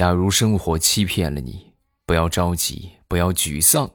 [0.00, 1.74] 假如生活欺骗了你，
[2.06, 3.90] 不要着急，不要沮丧，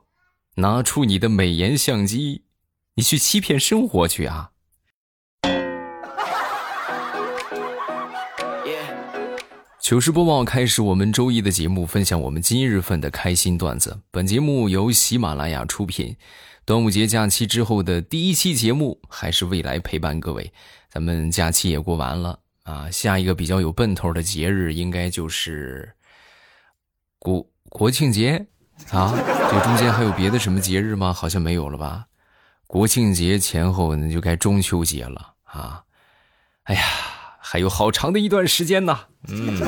[0.58, 2.44] 拿出你的美颜相机，
[2.94, 4.52] 你去欺骗生活去啊！
[9.80, 14.02] 糗事播报开始，我们周一的节目，分享我们今日份的开心段子。
[14.12, 16.16] 本节目由喜马拉雅出品。
[16.66, 20.54] 端午节假期之后的第一期节目，还是未来陪伴各位。
[20.88, 22.42] 咱们假期也过完了。
[22.66, 25.94] 啊，下一个比较有奔头的节日应该就是
[27.20, 28.48] 国国庆节
[28.90, 29.14] 啊。
[29.50, 31.14] 这中间还有别的什么节日吗？
[31.14, 32.08] 好像没有了吧。
[32.66, 35.84] 国庆节前后那就该中秋节了啊。
[36.64, 36.82] 哎呀，
[37.40, 39.00] 还有好长的一段时间呢。
[39.28, 39.60] 嗯，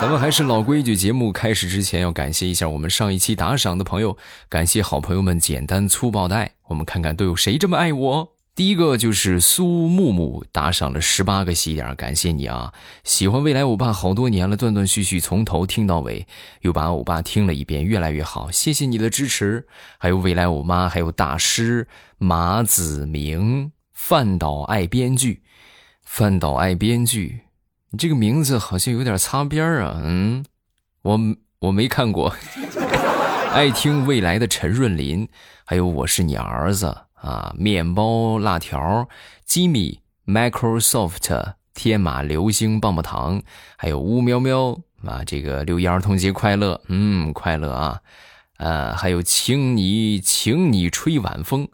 [0.00, 4.16] 咱们还是老规矩，节目开始之前要感谢一下我们上一期打赏的朋友，
[4.48, 6.54] 感谢好朋友们简单粗暴的爱。
[6.68, 8.39] 我们看看都有谁这么爱我。
[8.54, 12.74] 第一个就是苏木木打赏了十八个喜点，感谢你啊！
[13.04, 16.26] 喜欢未来欧巴好多年了，断断续续从头听到尾，
[16.60, 19.66] 又把欧巴听了一遍，越来越好，谢谢你的支持。
[19.98, 25.42] 还有未来欧妈，还有大师马子明，范导爱编剧，
[26.04, 27.44] 范导爱编剧，
[27.90, 30.44] 你这个名字好像有点擦边啊，嗯，
[31.02, 31.18] 我
[31.60, 32.34] 我没看过。
[33.52, 35.26] 爱听未来的陈润林，
[35.64, 37.06] 还有我是你儿子。
[37.20, 39.08] 啊，面包、辣条、
[39.44, 43.42] 吉米、Microsoft、天马流星棒棒糖，
[43.76, 45.22] 还有乌喵喵啊！
[45.24, 48.00] 这个六一儿童节快乐，嗯，快乐啊！
[48.58, 51.68] 呃，还有请你，请你吹晚风，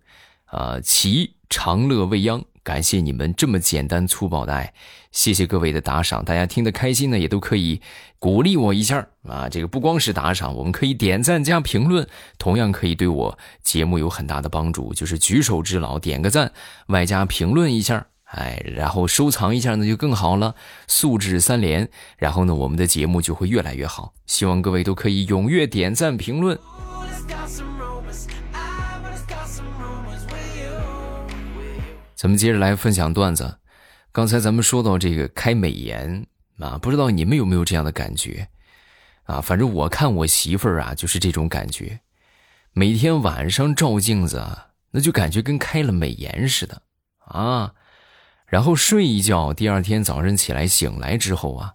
[0.47, 2.45] 啊，齐长乐未央。
[2.67, 4.75] 感谢你们这么简单粗暴的爱，
[5.13, 7.81] 谢谢各位的打赏，大家听得开心呢，也都可以
[8.19, 9.49] 鼓励我一下啊。
[9.49, 12.05] 这个不光是打赏，我们可以点赞加评论，
[12.39, 16.51] 同样可以对我节目有很大的帮助，就是举手之劳，点个赞，
[16.89, 20.57] 外加评论一下，哎，然后收藏一下那就更好了，
[20.89, 24.13] 素质三连，然后呢，我们的节目就会越来越好。
[24.27, 26.59] 希望各位都可以踊跃点赞评论。
[32.17, 33.59] 咱们接着来分享段子。
[34.11, 36.27] 刚才咱们说到这个开美颜
[36.59, 38.49] 啊，不知道你们有没有这样的感觉
[39.25, 39.43] 啊？
[39.43, 42.01] 反正我看我媳妇儿啊，就是这种感觉。
[42.73, 46.81] 每天晚上照镜子啊，那就感觉跟开了美颜似的
[47.19, 47.75] 啊。
[48.47, 51.75] 然后睡一觉，第二天早上起来醒来之后啊，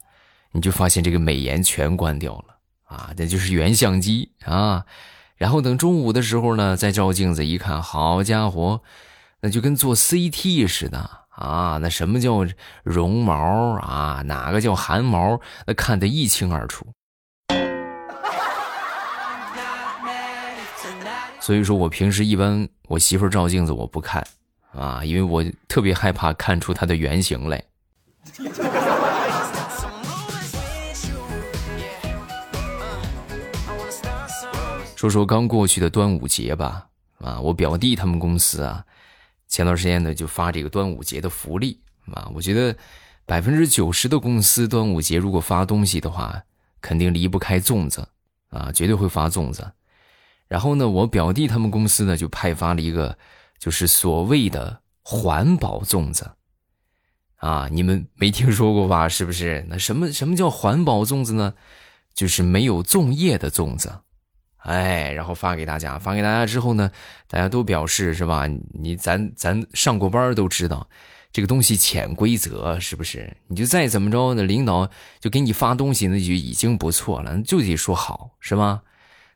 [0.53, 4.87] 你就发现这个美颜全关掉了啊，那就是原相机啊。
[5.35, 8.81] 然后等中午的时候呢，再照镜子一看，好家伙！
[9.43, 11.79] 那就跟做 CT 似的啊！
[11.81, 12.45] 那什么叫
[12.83, 13.33] 绒毛
[13.79, 14.21] 啊？
[14.23, 15.41] 哪个叫汗毛？
[15.65, 16.85] 那看得一清二楚。
[21.39, 24.23] 所以说我平时一般我媳妇照镜子我不看
[24.73, 27.63] 啊，因为我特别害怕看出她的原型来。
[34.95, 36.85] 说说刚过去的端午节吧，
[37.17, 38.85] 啊，我表弟他们公司啊。
[39.51, 41.81] 前段时间呢，就发这个端午节的福利
[42.13, 42.73] 啊，我觉得
[43.25, 46.41] 百分之九十的公司端午节如果发东西的话，
[46.79, 48.07] 肯定离不开粽子
[48.47, 49.73] 啊，绝对会发粽子。
[50.47, 53.17] 然后呢，我表弟他们公司呢就派发了一个，
[53.59, 56.31] 就是所谓的环保粽子
[57.35, 59.09] 啊，你们没听说过吧？
[59.09, 59.65] 是不是？
[59.67, 61.53] 那什么什么叫环保粽子呢？
[62.13, 63.99] 就是没有粽叶的粽子。
[64.63, 66.91] 哎，然后发给大家，发给大家之后呢，
[67.27, 68.45] 大家都表示是吧？
[68.73, 70.87] 你咱咱上过班都知道，
[71.31, 73.37] 这个东西潜规则是不是？
[73.47, 74.89] 你就再怎么着，那领导
[75.19, 78.83] 就给你发东西，那就已经不错了，就得说好是吧？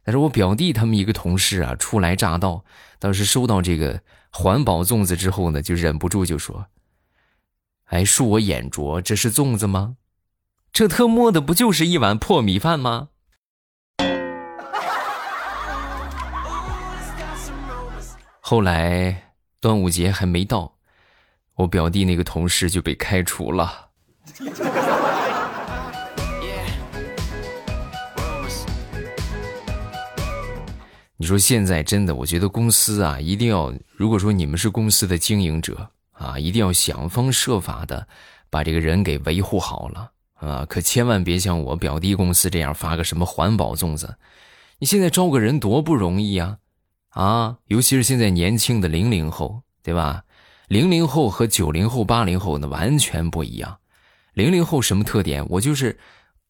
[0.04, 2.64] 但是我表弟他们一个同事啊，初来乍到，
[3.00, 6.68] 当时收到这个环保粽子之后呢，就忍不住就说
[7.90, 9.96] ：“哎，恕我眼拙，这是粽子吗？
[10.72, 13.08] 这特么的不就是一碗破米饭吗？”
[18.48, 20.76] 后来端午节还没到，
[21.56, 23.88] 我表弟那个同事就被开除了。
[31.18, 38.08] 你说现在真的，我觉得公司啊，一定要，如果说你们是公司的经营者啊，一定要想方设法的
[38.52, 44.18] 把这个人给维护好了啊，可千万别像我表弟公司这样发个什么环保粽子。
[44.78, 46.60] 你现在招个人多不容易啊！
[47.16, 50.24] 啊，尤其是现在年轻的零零后，对吧？
[50.68, 53.78] 零零后和九零后、八零后那完全不一样。
[54.34, 55.46] 零零后什么特点？
[55.48, 55.98] 我就是，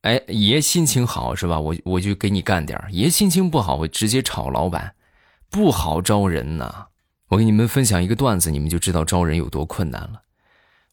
[0.02, 1.60] 哎，爷心情好是吧？
[1.60, 4.96] 我我就给你干点爷心情不好，我直接炒老板，
[5.52, 6.88] 不好招人呐。
[7.28, 10.24] 我给你们分享一个段子，你们就知道招人有多困难了。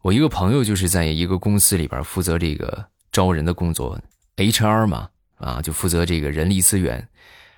[0.03, 3.99] 我一个朋友就是在一个公司里边负责这个招人的工作
[4.37, 7.09] ，HR 嘛，啊，就负责这个人力资源。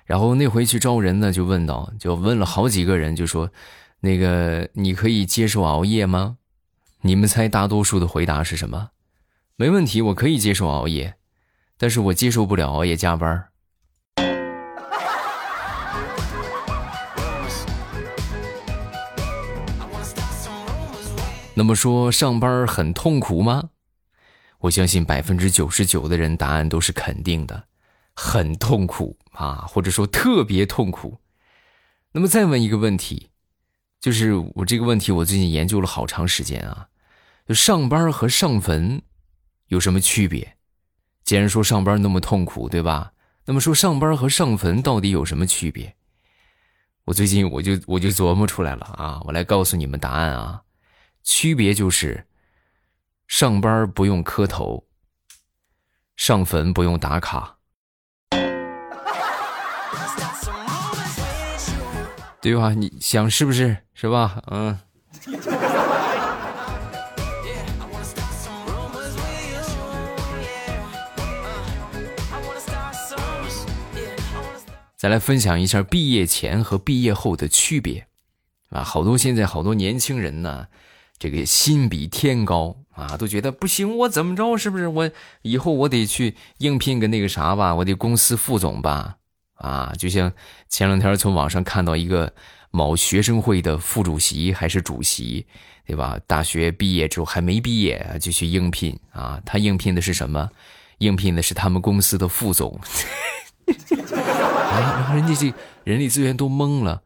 [0.05, 3.49] 然后那回去招人呢，就问到，就问了好几个人，就说
[4.01, 6.37] ：“那个你可以接受熬夜吗？”
[7.01, 8.89] 你们猜大多数的回答是什么？
[9.55, 11.15] 没问题，我可以接受熬夜，
[11.77, 13.47] 但是我接受不了熬夜加班。
[21.55, 23.69] 那么说上班很痛苦吗？
[24.59, 27.63] 我相信百分之九十九的人答案都是肯定的，
[28.13, 31.19] 很痛苦啊，或者说特别痛苦。
[32.11, 33.29] 那么再问一个问题，
[33.99, 36.87] 就是我这个问题我最近研究了好长时间啊，
[37.47, 39.01] 就上班和上坟
[39.67, 40.57] 有什么区别？
[41.23, 43.13] 既然说上班那么痛苦，对吧？
[43.45, 45.95] 那么说上班和上坟到底有什么区别？
[47.03, 50.63] 我最近我就我就琢磨出来了啊，我来告诉你们答案啊。
[51.23, 52.25] 区别就是，
[53.27, 54.87] 上班不用磕头，
[56.15, 57.57] 上坟不用打卡，
[62.45, 62.75] 对吧？
[62.75, 63.75] 你想是不是？
[63.95, 64.39] 是吧？
[64.51, 64.77] 嗯。
[74.95, 78.05] 再来分享一下毕业前和毕业后的区别，
[78.69, 80.67] 啊，好多现在好多年轻人呢。
[81.17, 84.55] 这个心比天高啊，都觉得不行，我怎么着？
[84.55, 85.09] 是不是我
[85.41, 87.73] 以后我得去应聘个那个啥吧？
[87.73, 89.15] 我得公司副总吧？
[89.55, 90.31] 啊，就像
[90.69, 92.31] 前两天从网上看到一个
[92.71, 95.45] 某学生会的副主席还是主席，
[95.85, 96.19] 对吧？
[96.27, 99.41] 大学毕业之后还没毕业就去应聘啊？
[99.45, 100.49] 他应聘的是什么？
[100.99, 102.79] 应聘的是他们公司的副总。
[103.67, 105.53] 啊，然后人家这
[105.83, 107.01] 人力资源都懵了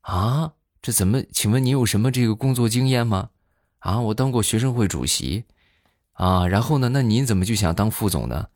[0.00, 0.52] 啊！
[0.82, 1.22] 这怎么？
[1.32, 3.28] 请问你有什么这个工作经验吗？
[3.80, 5.44] 啊，我当过学生会主席，
[6.12, 6.88] 啊，然后呢？
[6.88, 8.48] 那您怎么就想当副总呢？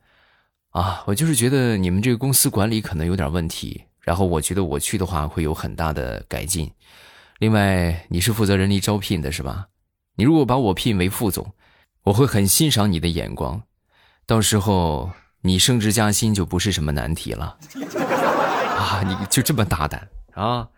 [0.75, 6.69] 啊，我就是觉得你们这个公司管理可能有点问题，然后我觉得我去的话会有很大的改进。
[7.39, 9.69] 另外，你是负责人力招聘的是吧？
[10.17, 11.55] 你如果把我聘为副总，
[12.03, 13.63] 我会很欣赏你的眼光，
[14.27, 15.13] 到时候
[15.43, 17.57] 你升职加薪就不是什么难题了。
[18.77, 20.69] 啊，你就这么大胆啊？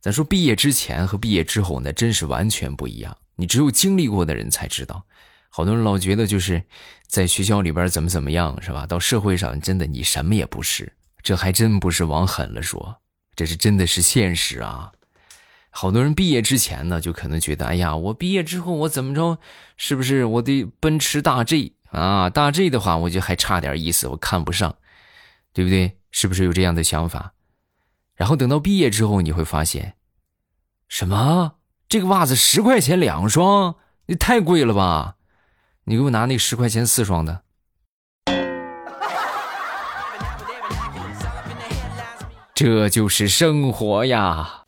[0.00, 3.16] 咱说毕业之前和毕业之后那真是完全不一样。
[3.36, 5.04] 你只有经历过的人才知道，
[5.48, 6.62] 好多人老觉得就是
[7.06, 8.86] 在学校里边怎么怎么样，是吧？
[8.86, 10.92] 到社会上真的你什么也不是，
[11.22, 13.00] 这还真不是往狠了说，
[13.34, 14.92] 这是真的是现实啊！
[15.70, 19.38] 好多人毕业之前呢，就可能觉得，哎呀，我毕业之后我怎么着，
[19.76, 22.30] 是不是我的奔驰大 G 啊？
[22.30, 24.76] 大 G 的话，我就还差点意思，我看不上，
[25.52, 25.98] 对不对？
[26.10, 27.34] 是不是有这样的想法？
[28.14, 29.94] 然后等到毕业之后，你会发现，
[30.88, 31.56] 什么？
[31.88, 35.16] 这个袜子十块钱两双，你太贵了吧？
[35.88, 37.40] 你给我拿那十块钱四双的。
[42.54, 44.64] 这就是生活呀。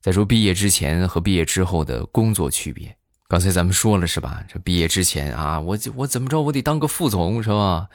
[0.00, 2.96] 再说毕业之前和毕业之后的工作区别，
[3.28, 4.42] 刚才咱们说了是吧？
[4.48, 7.88] 这毕业之前啊，我我怎么着，我得当个副总是吧？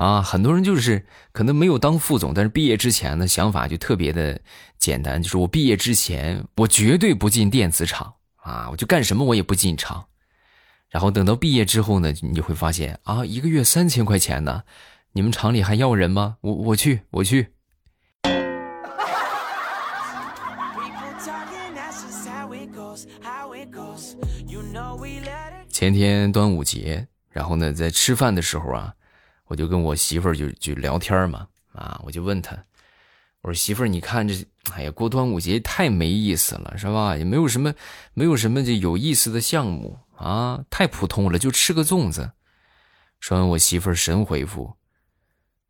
[0.00, 4.40] 啊，很多人就是可能没有当副总，但是毕业之前的想法就特别的
[4.78, 10.06] 简单，就是我毕业之前我绝对不进电子厂啊，我就干什么我也不进厂。
[10.88, 14.62] 然后等到毕业之后呢，你就会发现啊，一个月三千块钱呢，
[15.12, 16.38] 你们厂里还要人吗？
[16.40, 17.48] 我我去我去。
[25.68, 28.94] 前天端午节，然后呢，在吃饭的时候啊。
[29.50, 32.56] 我就跟我媳妇儿就就聊天嘛，啊，我就问她，
[33.40, 37.16] 我说媳妇儿，你看这，哎呀，过端午节太没意思了，是吧？
[37.16, 37.74] 也没有什么，
[38.14, 42.30] 没有什么这有意思的项目啊，太普通了，就吃个粽子。
[43.18, 44.76] 说完，我媳妇儿神回复，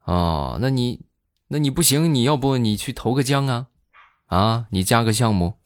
[0.04, 1.06] 哦，那你，
[1.48, 3.68] 那你不行，你要不你去投个江啊，
[4.26, 5.59] 啊，你加个项目。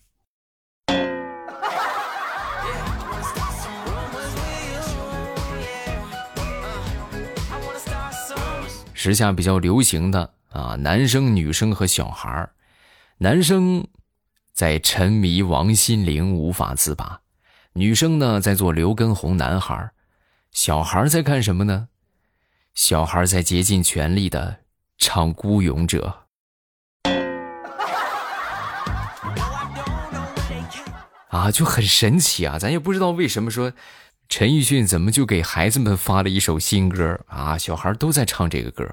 [9.04, 12.54] 时下比较流行的啊，男生、女生和小孩儿，
[13.18, 13.86] 男生
[14.54, 17.20] 在沉迷王心凌无法自拔，
[17.74, 19.90] 女生呢在做刘畊宏男孩
[20.52, 21.88] 小孩在干什么呢？
[22.72, 24.60] 小孩在竭尽全力的
[24.96, 26.24] 唱《孤勇者》
[31.28, 33.70] 啊，就很神奇啊，咱也不知道为什么说。
[34.36, 37.56] 陈奕迅怎么就给孩子们发了一首新歌啊？
[37.56, 38.84] 小孩都在唱这个歌，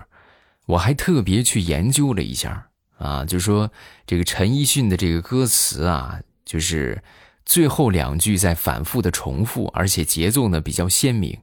[0.68, 2.68] 我还特别去研究了一下
[3.00, 3.72] 啊，就说
[4.06, 7.02] 这个陈奕迅的这个歌词啊，就是
[7.44, 11.36] 最后两句在反复的重复，而且节奏呢比较鲜明，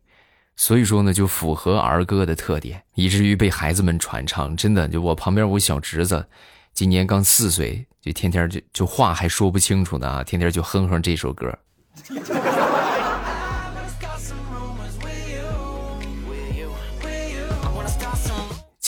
[0.55, 4.57] 所以说呢就符合儿歌的特点，以至于被孩子们传唱。
[4.57, 6.25] 真的，就我旁边我小侄子，
[6.73, 11.59] 今年刚四岁，就天天就就话还说不清楚呢，天天就哼哼这首歌。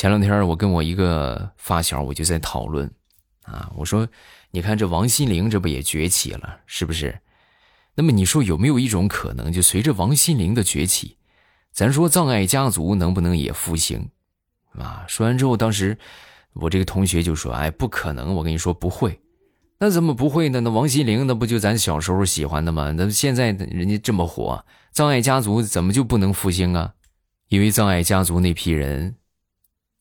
[0.01, 2.91] 前两天我跟我一个发小，我就在讨论，
[3.43, 4.09] 啊，我说，
[4.51, 7.21] 你看这王心凌这不也崛起了，是不是？
[7.97, 11.19] 那么你说有没有一种可能，就随着王心凌的崛起，
[11.71, 14.09] 咱说葬爱家族能不能也复兴？
[14.73, 15.99] 啊，说完之后，当时
[16.55, 19.21] 我这个同学就说，哎，不可能，我跟你说不会，
[19.81, 20.63] 那怎么不会呢？
[20.63, 22.91] 那王心凌那不就咱小时候喜欢的吗？
[22.97, 26.95] 那现在人家这么火，葬爱家族怎么就不能复兴啊？
[27.51, 29.17] 因为葬爱家族那批人。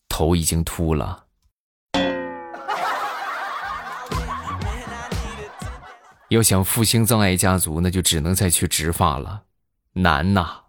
[0.10, 1.24] 头已经秃了，
[6.28, 9.44] 要想复兴葬爱家族，那就只能再去植发了，
[9.94, 10.64] 难呐。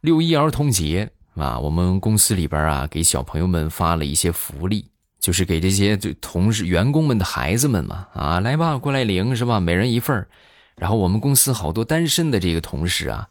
[0.00, 4.90] 六一儿童节啊，我们公司里边啊，给小朋友们发了一些福利，
[5.20, 9.60] 就是给这些就同事、员工们的孩子们嘛，啊，来吧，过来领是吧？
[9.60, 10.28] 每人一份儿。
[10.76, 13.28] 然后我们公司好多单身的这个同事啊，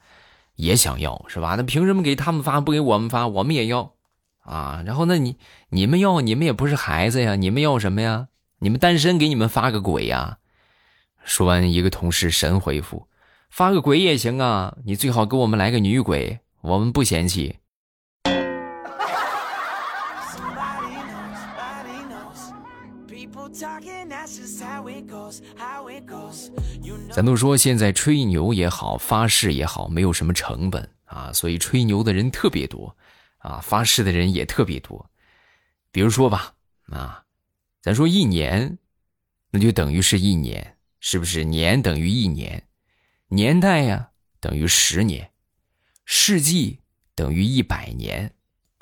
[0.55, 1.55] 也想要是吧？
[1.55, 3.27] 那凭什么给他们发不给我们发？
[3.27, 3.93] 我们也要
[4.41, 4.83] 啊！
[4.85, 5.37] 然后那你
[5.69, 8.27] 你们要你们也不是孩子呀，你们要什么呀？
[8.59, 10.39] 你们单身给你们发个鬼呀？
[11.23, 13.07] 说完，一个同事神回复：
[13.49, 17.57] 发个鬼也行啊，你最好给我们来个女鬼，我们不嫌弃。
[27.11, 32.95] 咱都说现在吹牛也好，发誓也好，没有什么成本啊，所以吹牛的人特别多，
[33.37, 35.09] 啊，发誓的人也特别多。
[35.91, 36.55] 比如说吧，
[36.87, 37.23] 啊，
[37.81, 38.79] 咱说一年，
[39.51, 41.43] 那就等于是一年，是不是？
[41.43, 42.67] 年等于一年，
[43.27, 45.31] 年代呀等于十年，
[46.03, 46.79] 世纪
[47.13, 48.33] 等于一百年。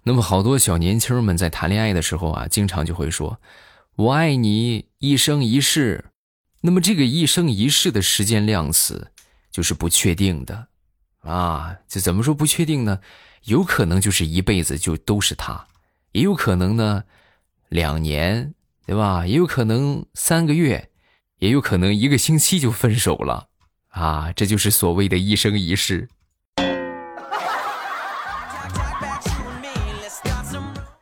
[0.03, 3.39] 那么好多小年轻们在谈恋爱的时候啊，经常就会说。
[3.95, 6.05] 我爱你一生一世，
[6.61, 9.11] 那么这个一生一世的时间量词
[9.51, 10.67] 就是不确定的，
[11.19, 12.99] 啊，这怎么说不确定呢？
[13.43, 15.67] 有可能就是一辈子就都是他，
[16.13, 17.03] 也有可能呢，
[17.69, 18.55] 两年，
[18.87, 19.27] 对吧？
[19.27, 20.89] 也有可能三个月，
[21.37, 23.49] 也有可能一个星期就分手了，
[23.89, 26.09] 啊，这就是所谓的一生一世。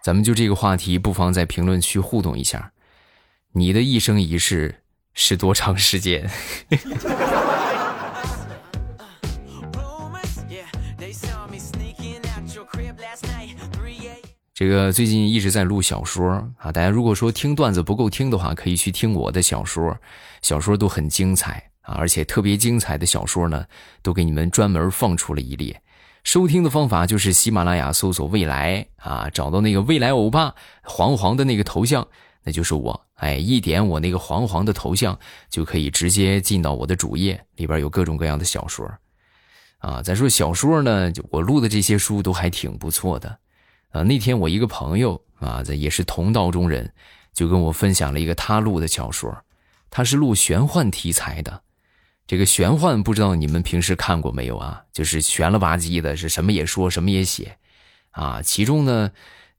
[0.04, 2.74] 咱们就这个话题，不妨在评论区互动一下。
[3.54, 4.76] 你的一生一世
[5.14, 6.30] 是多长时间？
[14.54, 19.98] 这个最近一直在录小说啊，大家如果说听段子不够听的话，可以去听我的小说，
[20.42, 23.66] 小说都很精彩啊，而且特别精彩的小说呢，
[24.02, 25.82] 都给你们专门放出了一列。
[26.24, 32.08] 收听的方法就是喜马拉雅搜索“未来”啊，找到那个未来欧巴黄黄的那个头像。
[32.44, 35.18] 那就是我，哎，一点我那个黄黄的头像，
[35.48, 38.92] 就可以直接进到我的主页里边，有各种各样的小说，
[39.78, 43.38] 啊，再说小说呢，就我录的这些书都还挺不错的，
[43.92, 46.92] 啊，那天我一个朋友啊，这也是同道中人，
[47.32, 49.38] 就跟我分享了一个他录的小说，
[49.92, 51.62] 他是录玄幻题材的，
[52.26, 54.84] 这个玄幻不知道你们平时看过没有啊？
[54.92, 57.56] 就是玄了吧唧的，是什么也说，什么也写，
[58.10, 59.12] 啊，其中呢。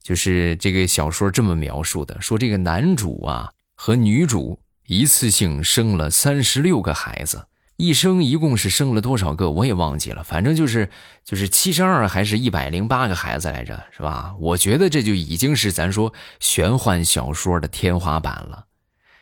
[0.03, 10.91] 就是这个小说这么描述的，说这个男主啊和女主一次性生了三十六个孩子，一生一共是生了多少个我也忘记了，反正就是
[11.25, 14.35] 就是七十二还是一百零八个孩子来着，是吧？
[14.41, 18.67] 我觉得这就已经是咱说玄幻小说的天花板了，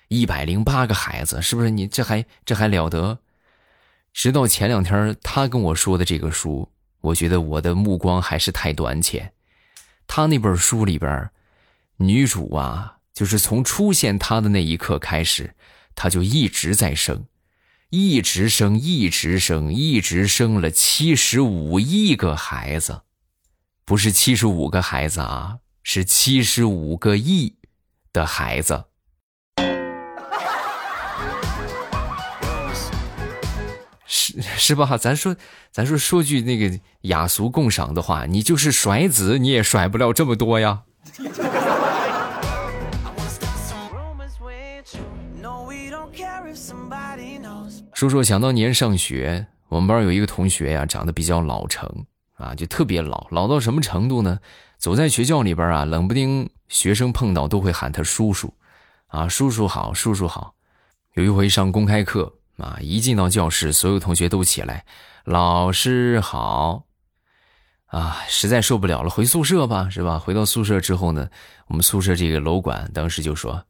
[0.08, 1.70] 一百零八个孩子是不是？
[1.70, 3.18] 你这还这还了得？
[4.12, 6.68] 直到前两天他跟我说的这个书，
[7.00, 9.32] 我觉得我的目光还是太短浅。
[10.12, 11.30] 他那本书里边，
[11.98, 15.54] 女主啊，就是从出现他的那一刻开始，
[15.94, 17.26] 他就一直在生，
[17.90, 23.02] 一直生，一直生，一直生了七十五亿个孩子，
[23.84, 27.54] 不是七十五个孩子啊，是七十五个亿
[28.12, 28.86] 的孩子。
[34.56, 34.96] 是吧？
[34.98, 35.36] 咱说，
[35.70, 40.82] 咱说说句那个雅俗共赏的话，你就是甩子，你也甩不了这么多呀。
[47.92, 54.38] 说说想当年上学，我们班有一个同学呀，长得比较老成啊，就特别老，老到什么程度呢？
[54.78, 58.54] 走在学校里边啊，冷不丁学生碰到都会喊他叔叔，
[59.08, 60.54] 啊，叔叔好，叔叔好。
[61.12, 64.84] 有一回上公开课啊，一进到教室，所有同学都起来，
[65.24, 66.84] 老师好。
[67.86, 70.16] 啊，实在受不了了，回宿舍吧，是吧？
[70.16, 71.28] 回到宿舍之后呢，
[71.66, 73.64] 我们宿舍这个楼管当时就说：“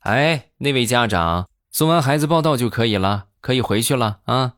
[0.00, 4.54] 哎，那位家长，送完孩子报到就可以了，可以回去了啊。”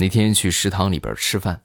[0.00, 1.60] 那天去食堂里边吃饭，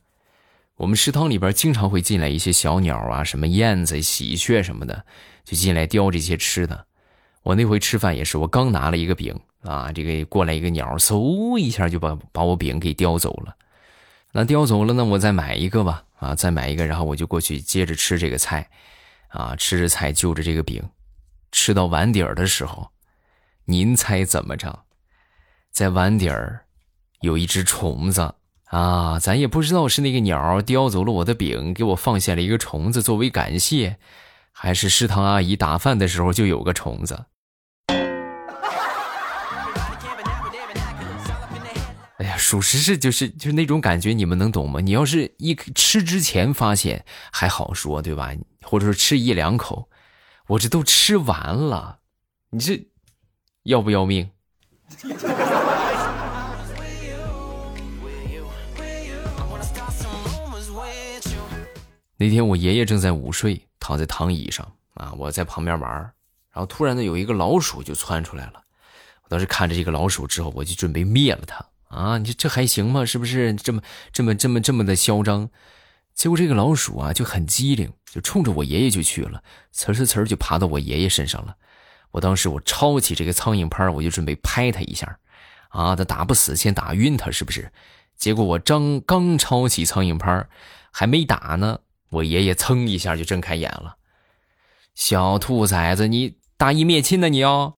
[0.77, 5.05] 我们食堂里边经常会进来一些小鸟啊，什么燕子、喜鹊什么的，
[5.45, 6.87] 就进来叼这些吃的。
[7.43, 13.55] 我那回吃饭也是，我刚拿了一个饼啊，这个过来一个鸟，嗖一下就把把我饼给叼走了。
[14.31, 18.67] 那叼走了呢，我再买一个吧，啊，再买一个，然后我就过去接着吃这个菜，
[19.27, 20.81] 啊，吃着菜就着这个饼，
[21.51, 22.89] 吃到碗底儿的时候，
[23.65, 24.85] 您猜怎么着？
[25.69, 26.65] 在碗底儿
[27.21, 28.33] 有一只虫子
[28.73, 33.97] 啊，咱也不知道是那个鸟叼走了我的饼，给我放下了一个虫子作为感谢，
[34.51, 37.25] 还是食堂阿姨打饭的时候就有个虫子。
[42.17, 44.79] 哎呀，属实是就是就是那种感觉，你们能懂吗？
[44.79, 48.31] 你要是一吃之前发现还好说，对吧？
[48.63, 49.87] 或者说吃一两口，
[50.47, 51.99] 我这都吃完了，
[52.49, 52.87] 你这
[53.65, 54.31] 要不要命？
[62.17, 65.91] 那天我爷爷正在午睡，躺在躺椅上啊，我在旁边玩，
[66.51, 68.63] 然后突然呢有一个老鼠就窜出来了，
[69.23, 71.65] 我当时看着这个老鼠之后，我就准备灭了它。
[71.89, 73.05] 啊，你这这还行吗？
[73.05, 75.49] 是不是这么这么这么这么的嚣张？
[76.15, 79.43] 结果这个老鼠啊就很机灵，就冲着我爷爷就去了，
[79.75, 81.55] 呲呲呲就爬到我爷爷身上了。
[82.11, 85.17] 我当时我抄起这个苍蝇拍，我就准备拍他一下，
[85.69, 87.71] 啊，他打不死，先打晕他，是不是？
[88.15, 90.47] 结果我张刚抄起苍蝇拍，
[90.91, 91.79] 还没打呢，
[92.13, 93.97] 我爷爷噌一下就睁开眼了。
[94.93, 97.27] 小兔崽子，你大义灭亲呢？
[97.27, 97.73] 你哦？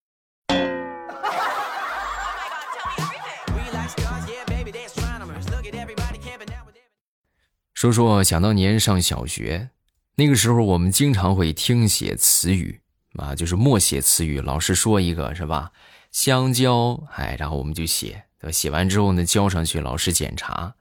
[7.74, 9.70] 说说想当年上小学，
[10.16, 12.82] 那个时候我们经常会听写词语
[13.18, 14.42] 啊，就是默写词语。
[14.42, 15.72] 老师说一个是吧？
[16.12, 20.76] 香蕉，哎，然后我们就写，写完之后呢，交上去，老师检查。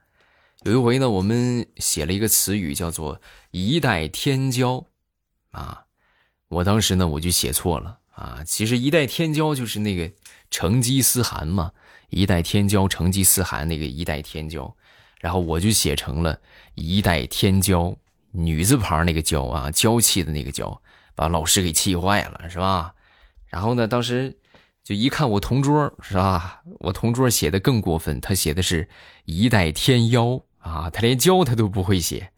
[0.65, 3.21] 有一回呢，我们写了一个词语叫做
[3.53, 4.87] “一代天骄”，
[5.53, 5.85] 啊，
[6.49, 8.43] 我当时呢我就写错了啊。
[8.47, 10.11] 其实“一代天骄”就是那个
[10.51, 11.73] 成吉思汗嘛
[12.09, 14.73] ，“一代天骄”成吉思汗那个“一代天骄”。
[15.21, 16.41] 然后我就写成了
[16.75, 17.95] 一代天骄，
[18.33, 20.81] 女字旁那个骄啊，娇气的那个娇，
[21.15, 22.95] 把老师给气坏了，是吧？
[23.49, 24.39] 然后呢，当时
[24.83, 26.63] 就一看我同桌，是吧？
[26.81, 28.89] 我同桌写的更过分，他写的是
[29.27, 32.33] 一代天妖啊，他连教他都不会写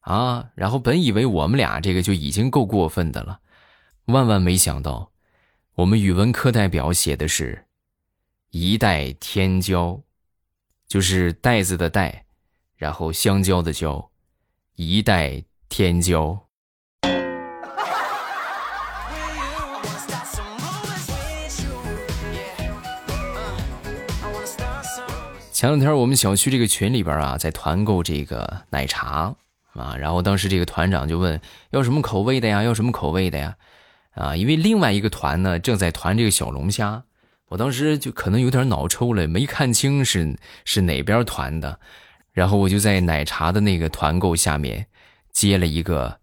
[0.00, 0.50] 啊。
[0.54, 3.40] 然后本以为我们俩这个就已经够过分的了，
[4.04, 5.10] 万万没想到，
[5.74, 7.66] 我们语文课代表写的是
[8.50, 10.00] 一代天骄。
[10.88, 12.26] 就是袋子的袋，
[12.76, 14.08] 然后香蕉的蕉，
[14.76, 16.45] 一代天骄。
[25.56, 29.34] 前两天我们小区这个群里边啊，在团购这个奶茶
[29.72, 31.40] 啊，然后当时这个团长就问
[31.70, 32.62] 要什么口味的呀？
[32.62, 33.56] 要什么口味的呀？
[34.12, 37.04] 啊，因为另外一个团呢正在团这个小龙虾。
[37.48, 41.80] 我当时就可能有点脑抽了，没看清是是哪边团的，
[42.32, 44.88] 然后我就在奶茶的那个团购下面
[45.32, 46.18] 接了一个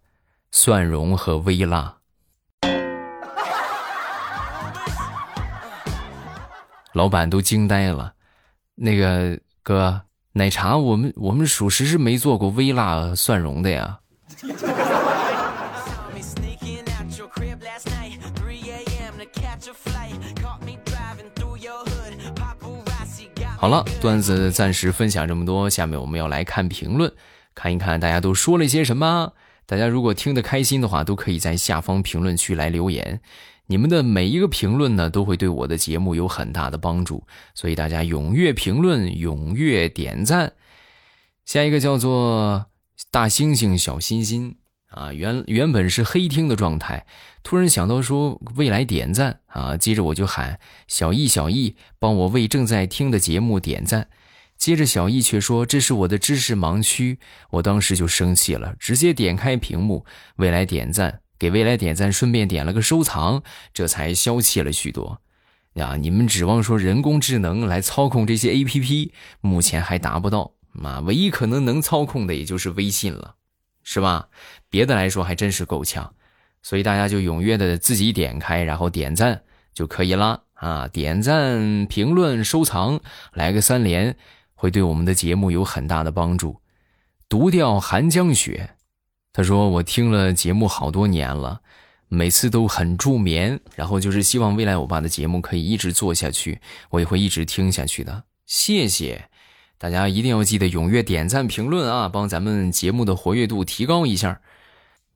[0.52, 1.96] 蒜蓉和微辣，
[6.92, 8.12] 老板都惊呆了。
[8.76, 14.00] 那个哥，奶茶我们我们属实是没做过微辣蒜蓉的呀。
[23.56, 27.10] 好了，段子暂时分享这么多，下面我们要来看评论，
[27.54, 29.32] 看一看大家都说了些什么。
[29.66, 33.20] 大家如果听得开心的话，都可以在下方评论区来留言。
[33.66, 40.52] 你们的每一个评论呢，都会对我的节目有很大的帮助，所以大家踊跃评论，踊跃点赞。
[41.44, 42.66] 下一个叫做
[43.10, 44.56] 大猩猩小心心。
[44.88, 47.04] 啊，原原本是黑听的状态，
[47.42, 54.06] 突然想到说未来点赞啊，接着我就喊小易小易帮我为正在听的节目点赞，
[54.56, 57.18] 接着小易却说这是我的知识盲区，
[57.50, 63.42] 我当时就生气了，直接点开屏幕未来点赞，给未来点赞，顺便点了个收藏，
[63.72, 65.20] 这才消气了许多。
[65.74, 70.52] 呀，你们指望说人工智能来操控这些 A P P，目前还达不到。
[70.82, 73.36] 啊，唯一可能能操控的也就是微信了，
[73.82, 74.28] 是吧？
[74.68, 76.14] 别的来说还真是够呛。
[76.62, 79.42] 所以大家就踊跃的自己点开，然后点赞
[79.72, 80.40] 就可以啦。
[80.54, 83.00] 啊，点赞、评论、收藏，
[83.32, 84.16] 来个三连，
[84.54, 86.60] 会对我们的节目有很大的帮助。
[87.28, 88.76] 独钓寒江雪，
[89.34, 91.60] 他说我听了节目好多年了。
[92.08, 98.22] 每次都很助眠，然后就是希望未来我爸的节目可以一直做下去，我也会一直听下去的。
[98.46, 99.28] 谢谢
[99.78, 104.40] 大家，一定要记得踊跃点赞、评论啊，帮咱们节目的活跃度提高一下。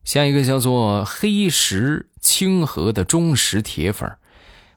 [0.03, 4.11] 下一个叫做黑石清河的忠实铁粉，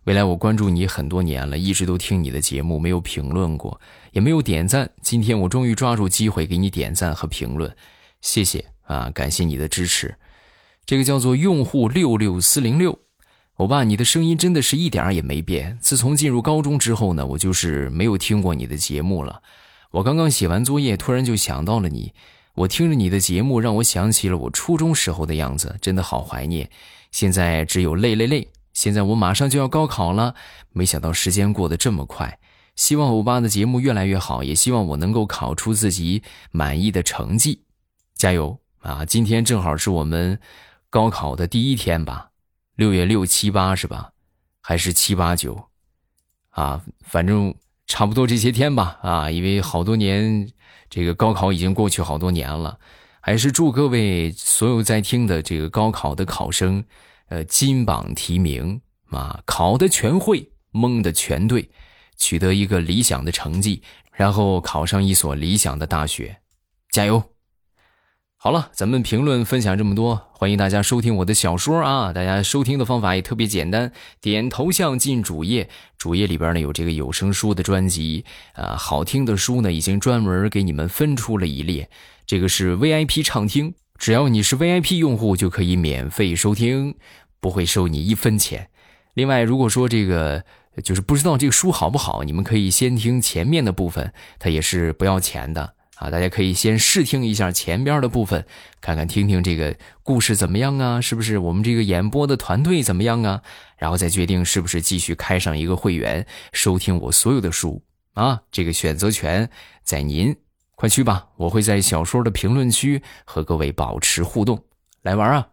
[0.03, 4.91] 未来我关注你很多年了，一直都听你的节目，没有评论过，也没有点赞。
[5.01, 7.75] 今天我终于抓住机会给你点赞和评论，
[8.21, 10.15] 谢谢啊，感谢你的支持。
[10.85, 12.99] 这个叫做用户六六四零六，
[13.55, 15.77] 欧巴，你的声音真的是一点儿也没变。
[15.81, 19.41] 自从进入高中之后呢，我就是没有听过你的节目了。
[19.91, 22.13] 我刚刚写完作业，突然就想到了你。
[22.55, 26.69] 我听着你的节目，让我想起了我初中时候的样子，真的好怀念。
[27.11, 28.51] 现在只有累累累。
[28.73, 30.33] 现在我马上就要高考了，
[30.71, 32.39] 没想到时间过得这么快。
[32.75, 37.63] 希望欧巴的节目越来越好，也希望我能够考出自己满意的成绩。
[38.15, 39.05] 加油啊！
[39.05, 40.39] 今天正好是我们。
[40.89, 42.31] 高考的第一天吧，
[42.75, 44.11] 六月六七八是吧？
[44.59, 45.69] 还是七八九？
[46.49, 47.55] 啊，反正
[47.87, 48.99] 差不多这些天吧。
[49.01, 50.51] 啊，因为好多年，
[50.89, 52.77] 这个高考已经过去好多年了。
[53.21, 56.83] 还是祝各位所有在听的这个高考的考生，
[57.29, 61.69] 呃，金榜题名啊，考的全会，蒙的全对，
[62.17, 66.41] 取得一个理想的成绩，然后考上一所理想的大学，
[66.89, 67.30] 加油！
[68.43, 72.11] 好了，咱们评论分享这么多，欢迎大家收听我的小说啊！
[72.11, 81.87] 大家收听的方法也特别简单，点头像进主页，主页里边呢有这个有声书的专辑啊，好听的书呢已经专门给你们分出了一列，
[82.25, 86.95] 这个是 VIP 畅听，只要你是 VIP 用户就可以免费收听，
[87.39, 88.69] 不会收你一分钱。
[89.13, 90.43] 另外，如果说这个
[90.83, 95.75] 就是不知道这个书好不好，你们可以先听前面的部分，它也是不要钱的。
[96.01, 98.43] 啊，大家可以先试听一下前边的部分，
[98.81, 100.99] 看看听听这个故事怎么样啊？
[100.99, 103.39] 是不是我们这个演播的团队怎么样啊？
[103.77, 107.83] 然后再决定是不是继续开上一个会员收听我所有的书
[108.13, 108.41] 啊？
[108.51, 109.47] 这个选择权
[109.83, 110.35] 在您，
[110.73, 111.27] 快去吧！
[111.37, 114.59] 我会在小说的评论区和各位保持互动，
[115.03, 115.47] 来玩啊！